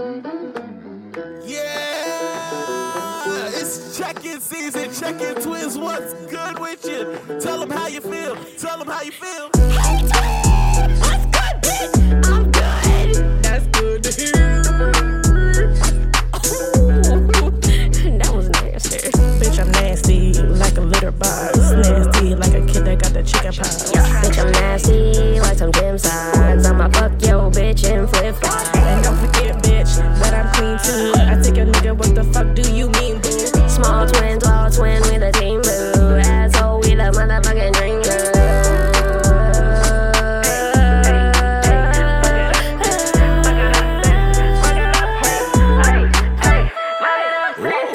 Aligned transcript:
Yeah, 0.00 1.60
it's 3.52 3.98
check-in 3.98 4.40
season. 4.40 4.94
Check-in 4.94 5.34
twins, 5.42 5.76
what's 5.76 6.14
good 6.14 6.58
with 6.58 6.86
you? 6.86 7.18
Tell 7.38 7.60
them 7.60 7.68
how 7.68 7.86
you 7.86 8.00
feel. 8.00 8.34
Tell 8.56 8.78
them 8.78 8.88
how 8.88 9.02
you 9.02 9.12
feel. 9.12 9.50
Hey, 9.52 9.98
twins, 9.98 11.00
What's 11.00 11.26
good, 11.26 11.54
bitch? 11.60 11.92
I'm 12.32 12.50
good. 12.50 13.42
That's 13.42 13.66
good 13.78 14.02
to 14.04 14.10
hear. 14.10 14.62
that 18.18 18.32
was 18.34 18.48
nasty. 18.48 18.98
Bitch, 19.38 19.58
I'm 19.60 19.70
nasty 19.72 20.32
like 20.32 20.78
a 20.78 20.80
litter 20.80 21.10
box. 21.12 21.58
Nasty 21.72 22.34
like 22.36 22.54
a 22.54 22.64
kid 22.64 22.86
that 22.86 23.02
got 23.02 23.12
the 23.12 23.22
chicken 23.22 23.52
pox. 23.52 23.92
Bitch, 23.92 24.38
I'm 24.42 24.50
nasty 24.52 25.40
like 25.40 25.58
some 25.58 25.72
gym 25.72 25.98
socks. 25.98 26.64
I'ma 26.66 26.88
fuck 26.88 27.12
yo 27.20 27.50
bitch 27.50 27.89
nigga, 31.90 31.98
what 31.98 32.14
the 32.14 32.24
fuck 32.24 32.54
do 32.54 32.62
you 32.72 32.88
mean, 32.90 33.20
boo? 33.20 33.68
Small 33.68 34.06
twin, 34.06 34.38
tall 34.38 34.70
twin 34.70 35.02
with 35.02 35.22
a 35.22 35.32
team 35.32 35.60
boo. 35.62 36.18
Asshole 36.18 36.78
with 36.80 36.92
a 36.92 37.10
motherfucking 37.12 37.72
dream 37.74 38.00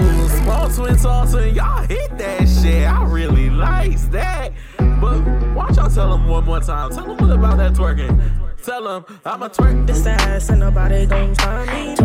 Ooh, 0.02 0.30
small 0.30 0.70
twin 0.70 0.96
salsa, 0.96 1.54
y'all 1.54 1.84
hit 1.86 2.18
that 2.18 2.48
shit. 2.48 2.88
I 2.88 3.04
really 3.06 3.50
likes 3.50 4.06
that. 4.06 4.52
But 4.78 5.20
why 5.54 5.68
don't 5.68 5.76
y'all 5.76 5.90
tell 5.90 6.12
them 6.12 6.28
one 6.28 6.46
more 6.46 6.60
time? 6.60 6.92
Tell 6.92 7.06
them 7.06 7.18
what 7.18 7.32
about 7.32 7.58
that 7.58 7.74
twerking. 7.74 8.22
Tell 8.64 8.84
them 8.84 9.06
I'ma 9.24 9.50
twerk 9.50 9.86
This 9.86 10.08
ass 10.08 10.50
and 10.50 10.60
nobody 10.60 11.06
gon' 11.06 11.36
stop 11.36 11.68
me. 11.68 12.05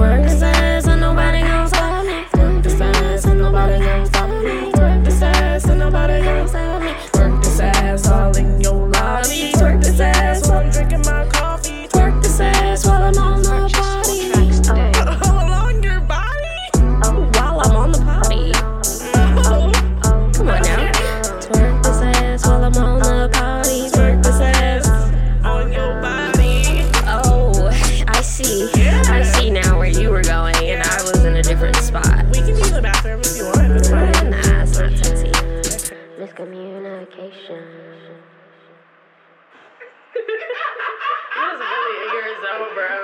Miscommunication. 36.41 37.65
You 40.15 40.23
was 41.37 41.61
really 41.61 41.97
in 42.07 42.15
your 42.15 42.29
bro. 42.75 43.00